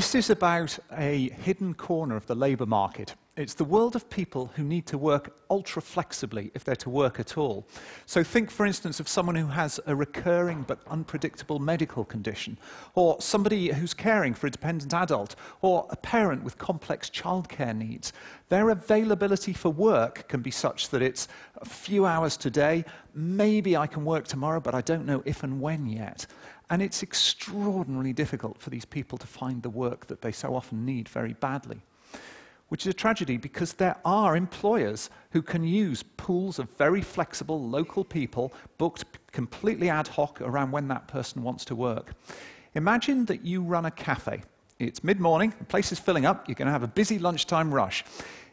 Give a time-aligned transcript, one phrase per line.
[0.00, 3.16] This is about a hidden corner of the labour market.
[3.36, 7.20] It's the world of people who need to work ultra flexibly if they're to work
[7.20, 7.66] at all.
[8.06, 12.56] So, think, for instance, of someone who has a recurring but unpredictable medical condition,
[12.94, 18.14] or somebody who's caring for a dependent adult, or a parent with complex childcare needs.
[18.48, 23.86] Their availability for work can be such that it's a few hours today, maybe I
[23.86, 26.26] can work tomorrow, but I don't know if and when yet.
[26.70, 30.86] And it's extraordinarily difficult for these people to find the work that they so often
[30.86, 31.82] need very badly
[32.70, 37.60] which is a tragedy because there are employers who can use pools of very flexible
[37.68, 42.14] local people booked completely ad hoc around when that person wants to work.
[42.74, 44.40] Imagine that you run a cafe.
[44.78, 47.74] It's mid morning, the place is filling up, you're going to have a busy lunchtime
[47.74, 48.04] rush.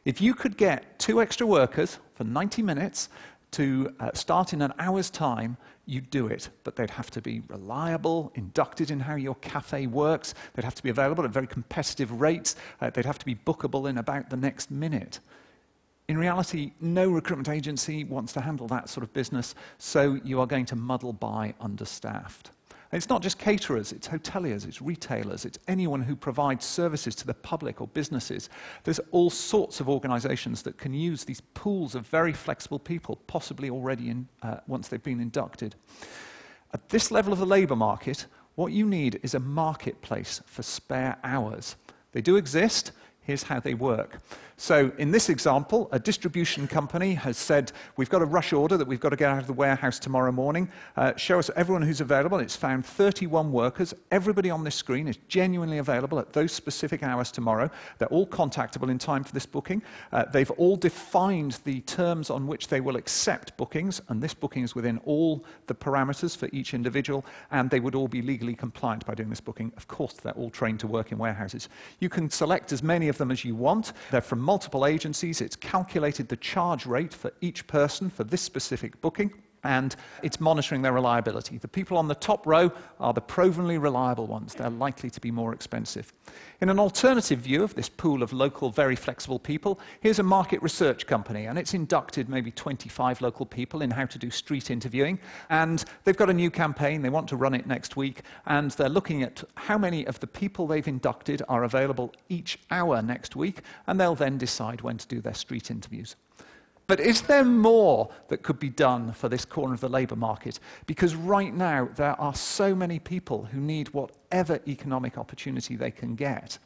[0.04, 3.10] If you could get two extra workers for 90 minutes
[3.52, 6.50] to uh, start in an hour's time, you'd do it.
[6.64, 10.84] But they'd have to be reliable, inducted in how your cafe works, they'd have to
[10.84, 14.38] be available at very competitive rates, uh, they'd have to be bookable in about the
[14.38, 15.20] next minute.
[16.08, 20.48] In reality, no recruitment agency wants to handle that sort of business, so you are
[20.48, 22.52] going to muddle by understaffed.
[22.92, 27.28] And it's not just caterers, it's hoteliers, it's retailers, it's anyone who provides services to
[27.28, 28.50] the public or businesses.
[28.84, 33.70] There's all sorts of organizations that can use these pools of very flexible people, possibly
[33.70, 35.76] already in, uh, once they've been inducted.
[36.74, 41.18] At this level of the labor market, what you need is a marketplace for spare
[41.24, 41.76] hours.
[42.14, 42.92] They do exist,
[43.28, 44.22] Here's how they work.
[44.60, 48.88] So, in this example, a distribution company has said, We've got a rush order that
[48.88, 50.68] we've got to get out of the warehouse tomorrow morning.
[50.96, 52.40] Uh, show us everyone who's available.
[52.40, 53.94] It's found 31 workers.
[54.10, 57.70] Everybody on this screen is genuinely available at those specific hours tomorrow.
[58.00, 59.84] They're all contactable in time for this booking.
[60.12, 64.64] Uh, they've all defined the terms on which they will accept bookings, and this booking
[64.64, 69.06] is within all the parameters for each individual, and they would all be legally compliant
[69.06, 69.72] by doing this booking.
[69.78, 71.70] Of course, they're all trained to work in warehouses.
[72.00, 73.94] You can select as many of them as you want.
[74.10, 75.42] They're from multiple agencies.
[75.42, 80.82] It's calculated the charge rate for each person for this specific booking and it's monitoring
[80.82, 81.58] their reliability.
[81.58, 84.54] The people on the top row are the provenly reliable ones.
[84.54, 86.14] They're likely to be more expensive.
[86.62, 90.62] In an alternative view of this pool of local, very flexible people, here's a market
[90.62, 95.20] research company, and it's inducted maybe 25 local people in how to do street interviewing.
[95.50, 98.90] And they've got a new campaign, they want to run it next week, and they're
[98.90, 103.62] looking at how many of the people they've inducted are available each hour next week,
[103.88, 106.16] and they'll then decide when to do their street interviews.
[106.88, 110.60] But is there more that could be done for this corner of the labour market?
[110.86, 116.16] Because right now, there are so many people who need whatever economic opportunity they can
[116.16, 116.58] get.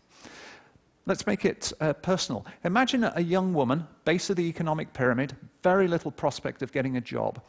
[1.07, 2.45] Let's make it uh, personal.
[2.63, 7.01] Imagine a young woman, base of the economic pyramid, very little prospect of getting a
[7.01, 7.41] job.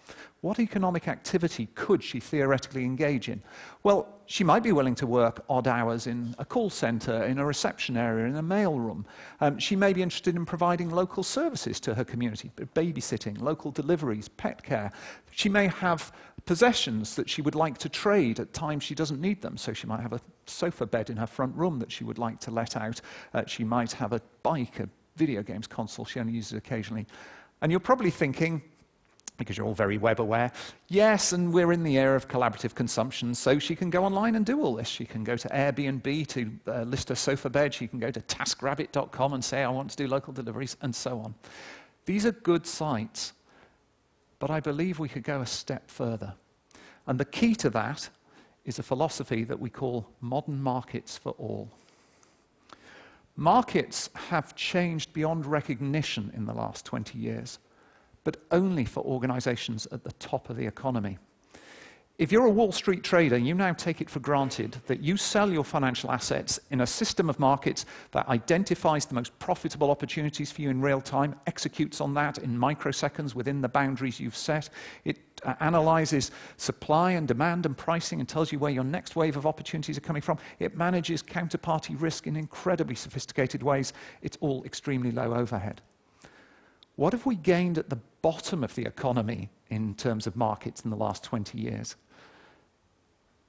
[0.42, 3.42] What economic activity could she theoretically engage in?
[3.84, 7.46] Well, she might be willing to work odd hours in a call center, in a
[7.46, 9.04] reception area, in a mailroom.
[9.40, 14.28] Um, she may be interested in providing local services to her community, babysitting, local deliveries,
[14.28, 14.90] pet care.
[15.30, 16.12] She may have
[16.44, 19.56] possessions that she would like to trade at times she doesn't need them.
[19.56, 22.40] So she might have a sofa bed in her front room that she would like
[22.40, 23.00] to let out.
[23.32, 27.06] Uh, she might have a bike, a video games console she only uses occasionally.
[27.60, 28.62] And you're probably thinking,
[29.38, 30.52] because you're all very web aware.
[30.88, 34.44] Yes, and we're in the era of collaborative consumption, so she can go online and
[34.44, 34.88] do all this.
[34.88, 37.72] She can go to Airbnb to uh, list her sofa bed.
[37.74, 41.18] She can go to taskrabbit.com and say, I want to do local deliveries, and so
[41.18, 41.34] on.
[42.04, 43.32] These are good sites,
[44.38, 46.34] but I believe we could go a step further.
[47.06, 48.08] And the key to that
[48.64, 51.68] is a philosophy that we call modern markets for all.
[53.36, 57.58] Markets have changed beyond recognition in the last 20 years
[58.24, 61.18] but only for organizations at the top of the economy.
[62.18, 65.50] If you're a Wall Street trader, you now take it for granted that you sell
[65.50, 70.60] your financial assets in a system of markets that identifies the most profitable opportunities for
[70.60, 74.68] you in real time, executes on that in microseconds within the boundaries you've set.
[75.06, 79.38] It uh, analyzes supply and demand and pricing and tells you where your next wave
[79.38, 80.38] of opportunities are coming from.
[80.58, 83.94] It manages counterparty risk in incredibly sophisticated ways.
[84.20, 85.80] It's all extremely low overhead.
[86.96, 90.90] What have we gained at the bottom of the economy in terms of markets in
[90.90, 91.96] the last 20 years?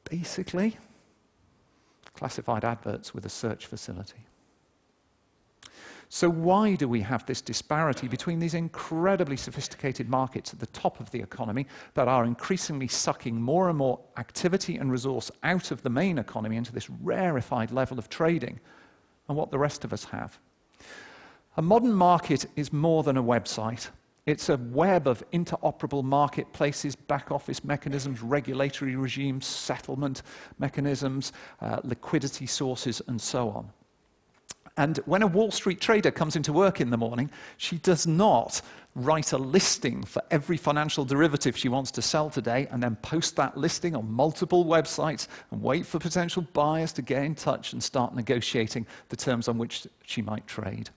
[0.09, 0.77] Basically,
[2.13, 4.25] classified adverts with a search facility.
[6.09, 10.99] So, why do we have this disparity between these incredibly sophisticated markets at the top
[10.99, 11.65] of the economy
[11.95, 16.55] that are increasingly sucking more and more activity and resource out of the main economy
[16.55, 18.59] into this rarefied level of trading,
[19.27, 20.37] and what the rest of us have?
[21.55, 23.89] A modern market is more than a website.
[24.25, 30.23] It's a web of interoperable marketplaces, back office mechanisms, regulatory regimes, settlement
[30.57, 33.69] mechanisms, uh, liquidity sources, and so on.
[34.77, 38.59] And when a Wall Street trader comes into work in the morning, she does not
[38.95, 43.35] write a listing for every financial derivative she wants to sell today and then post
[43.35, 47.83] that listing on multiple websites and wait for potential buyers to get in touch and
[47.83, 50.89] start negotiating the terms on which she might trade.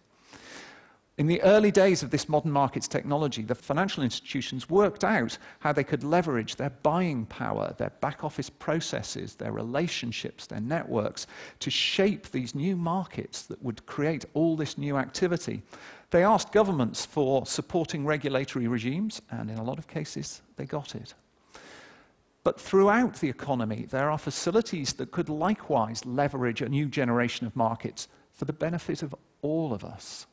[1.19, 5.73] In the early days of this modern markets technology, the financial institutions worked out how
[5.73, 11.27] they could leverage their buying power, their back office processes, their relationships, their networks
[11.61, 15.63] to shape these new markets that would create all this new activity.
[16.11, 20.95] They asked governments for supporting regulatory regimes, and in a lot of cases, they got
[20.95, 21.15] it.
[22.45, 27.57] But throughout the economy, there are facilities that could likewise leverage a new generation of
[27.57, 30.27] markets for the benefit of all of us.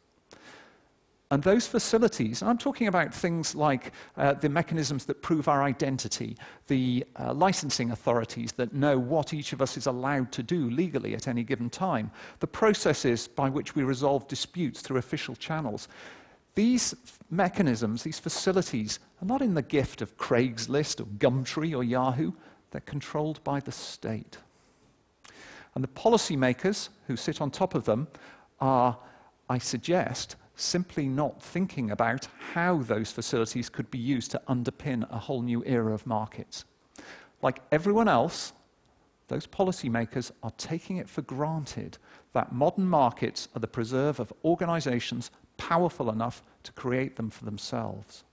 [1.33, 5.63] And those facilities, and I'm talking about things like uh, the mechanisms that prove our
[5.63, 6.37] identity,
[6.67, 11.15] the uh, licensing authorities that know what each of us is allowed to do legally
[11.15, 15.87] at any given time, the processes by which we resolve disputes through official channels.
[16.53, 16.93] These
[17.31, 22.31] mechanisms, these facilities, are not in the gift of Craigslist or Gumtree or Yahoo.
[22.69, 24.37] They're controlled by the state.
[25.73, 28.07] And the policymakers who sit on top of them
[28.59, 28.99] are,
[29.49, 35.17] I suggest, simply not thinking about how those facilities could be used to underpin a
[35.17, 36.65] whole new era of markets.
[37.41, 38.53] Like everyone else,
[39.27, 41.97] those policymakers are taking it for granted
[42.33, 48.23] that modern markets are the preserve of organizations powerful enough to create them for themselves.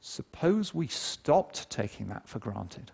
[0.00, 2.92] Suppose we stopped taking that for granted.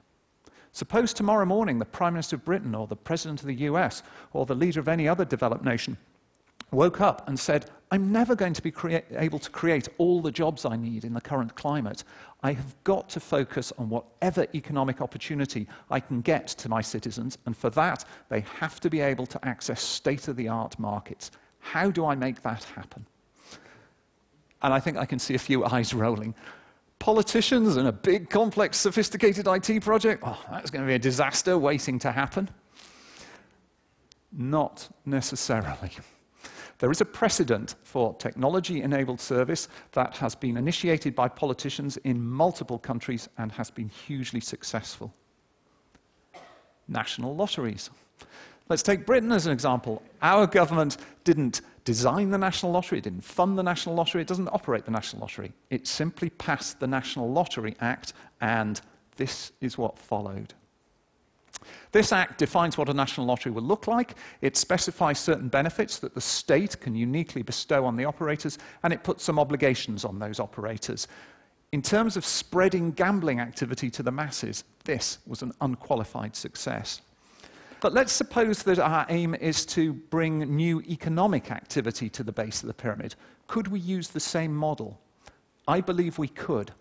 [0.73, 4.03] Suppose tomorrow morning the Prime Minister of Britain or the President of the US
[4.33, 5.97] or the leader of any other developed nation
[6.73, 8.73] woke up and said, I'm never going to be
[9.17, 12.05] able to create all the jobs I need in the current climate.
[12.43, 17.39] I have got to focus on whatever economic opportunity I can get to my citizens,
[17.47, 21.33] and for that, they have to be able to access state of the art markets.
[21.59, 23.05] How do I make that happen?
[24.63, 26.35] And I think I can see a few eyes rolling
[27.01, 31.59] politicians and a big, complex, sophisticated IT project, oh, that's going to be a disaster
[31.59, 32.49] waiting to happen.
[34.31, 35.91] Not necessarily.
[36.79, 42.25] There is a precedent for technology enabled service that has been initiated by politicians in
[42.25, 45.13] multiple countries and has been hugely successful.
[46.87, 47.91] National lotteries.
[48.71, 50.01] Let's take Britain as an example.
[50.23, 54.49] Our government didn't design the National Lottery, it didn't fund the National Lottery, it doesn't
[54.53, 55.53] operate the National Lottery.
[55.71, 58.81] It simply passed the National Lottery Act, and
[59.17, 60.55] this is what followed.
[61.91, 64.15] This act defines what a national lottery will look like.
[64.41, 69.03] It specifies certain benefits that the state can uniquely bestow on the operators, and it
[69.03, 71.09] puts some obligations on those operators.
[71.73, 77.03] In terms of spreading gambling activity to the masses, this was an unqualified success.
[77.81, 82.63] But let's suppose that our aim is to bring new economic activity to the base
[82.63, 83.15] of the pyramid.
[83.47, 85.01] Could we use the same model?
[85.67, 86.73] I believe we could.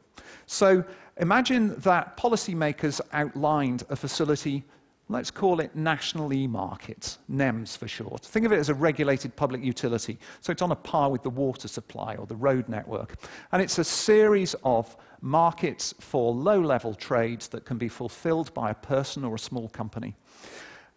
[0.46, 0.84] So
[1.18, 4.66] imagine that policymakers outlined a facility,
[5.08, 8.26] let's call it National E-Markets, NEMS for short.
[8.26, 10.20] Think of it as a regulated public utility.
[10.42, 13.16] So it's on a par with the water supply or the road network.
[13.54, 18.76] And it's a series of markets for low-level trades that can be fulfilled by a
[18.76, 20.16] person or a small company.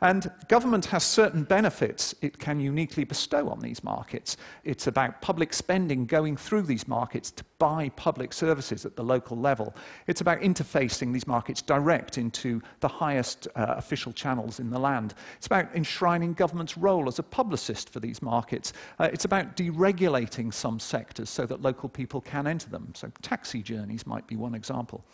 [0.03, 4.37] And government has certain benefits it can uniquely bestow on these markets.
[4.65, 9.37] It's about public spending going through these markets to buy public services at the local
[9.37, 9.77] level.
[10.09, 15.15] It's about interfacing these markets direct into the highest uh, official channels in the land.
[15.37, 18.73] It's about enshrining government's role as a publicist for these markets.
[18.99, 22.93] Uh, it's about deregulating some sectors so that local people can enter them.
[22.97, 25.05] So taxi journeys might be one example.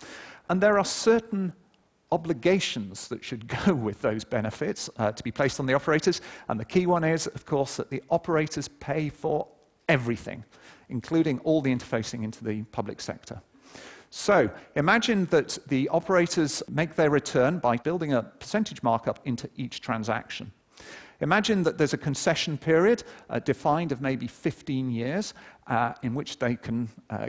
[0.48, 1.52] And there are certain
[2.10, 6.20] obligations that should go with those benefits uh, to be placed on the operators.
[6.48, 9.46] And the key one is, of course, that the operators pay for
[9.88, 10.44] everything,
[10.88, 13.40] including all the interfacing into the public sector.
[14.10, 19.82] So imagine that the operators make their return by building a percentage markup into each
[19.82, 20.50] transaction.
[21.20, 25.34] Imagine that there's a concession period uh, defined of maybe 15 years
[25.66, 27.28] uh, in which they can uh,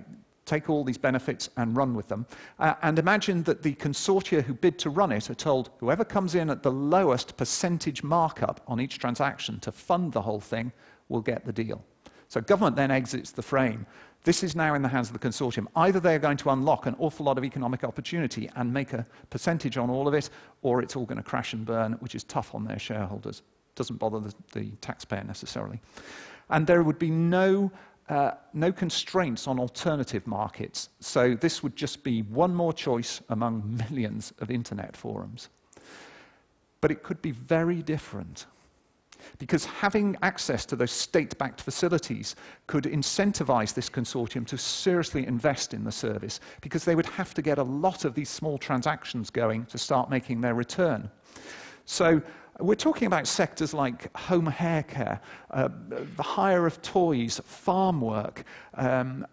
[0.49, 2.25] take all these benefits and run with them.
[2.57, 6.35] Uh, and imagine that the consortia who bid to run it are told whoever comes
[6.35, 10.71] in at the lowest percentage markup on each transaction to fund the whole thing
[11.07, 11.83] will get the deal.
[12.27, 13.85] So government then exits the frame.
[14.23, 15.67] This is now in the hands of the consortium.
[15.75, 19.77] Either they're going to unlock an awful lot of economic opportunity and make a percentage
[19.77, 20.29] on all of it,
[20.61, 23.41] or it's all going to crash and burn, which is tough on their shareholders.
[23.75, 25.79] doesn't bother the, the taxpayer necessarily.
[26.49, 27.71] And there would be no
[28.09, 30.89] uh, no constraints on alternative markets.
[30.99, 35.49] So this would just be one more choice among millions of internet forums.
[36.81, 38.47] But it could be very different.
[39.37, 42.35] Because having access to those state backed facilities
[42.67, 47.41] could incentivize this consortium to seriously invest in the service, because they would have to
[47.41, 51.11] get a lot of these small transactions going to start making their return.
[51.85, 52.21] So
[52.59, 55.19] we're talking about sectors like home hair care,
[55.51, 58.43] uh, the hire of toys, farm work,
[58.75, 59.25] um,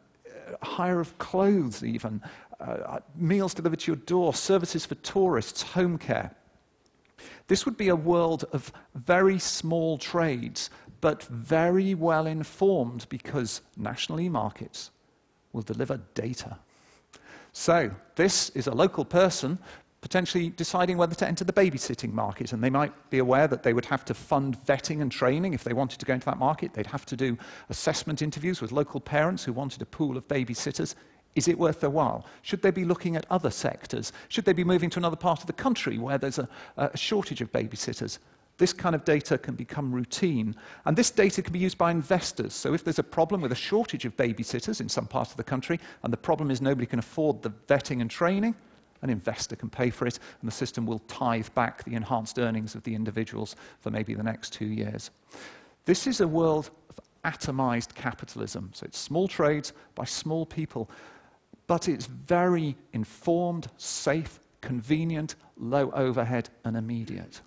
[0.63, 2.23] hire of clothes, even,
[2.61, 6.35] uh, meals delivered to your door, services for tourists, home care.
[7.49, 14.21] This would be a world of very small trades, but very well informed because national
[14.21, 14.91] e markets
[15.53, 16.59] will deliver data.
[17.53, 19.59] So, this is a local person
[20.01, 22.53] potentially deciding whether to enter the babysitting market.
[22.53, 25.65] And they might be aware that they would have to fund vetting and training if
[25.65, 26.75] they wanted to go into that market.
[26.75, 27.37] They'd have to do
[27.71, 30.95] assessment interviews with local parents who wanted a pool of babysitters.
[31.35, 32.27] Is it worth their while?
[32.43, 34.13] Should they be looking at other sectors?
[34.29, 37.41] Should they be moving to another part of the country where there's a, a shortage
[37.41, 38.19] of babysitters?
[38.59, 40.55] This kind of data can become routine.
[40.87, 42.55] And this data can be used by investors.
[42.55, 45.45] So if there's a problem with a shortage of babysitters in some part of the
[45.45, 48.55] country, and the problem is nobody can afford the vetting and training,
[49.03, 52.75] an investor can pay for it, and the system will tithe back the enhanced earnings
[52.75, 55.11] of the individuals for maybe the next two years.
[55.85, 58.71] This is a world of atomized capitalism.
[58.75, 60.91] So it's small trades by small people,
[61.67, 67.41] but it's very informed, safe, convenient, low overhead, and immediate.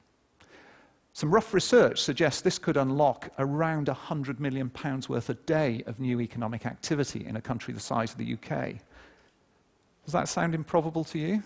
[1.14, 4.72] Some rough research suggests this could unlock around £100 million
[5.10, 8.76] worth a day of new economic activity in a country the size of the UK.
[10.10, 11.44] Does that sound improbable to you?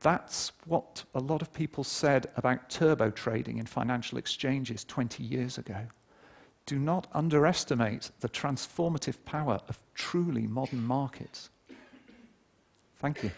[0.00, 5.56] That's what a lot of people said about turbo trading in financial exchanges 20 years
[5.56, 5.86] ago.
[6.66, 11.48] Do not underestimate the transformative power of truly modern markets.
[12.98, 13.30] Thank you.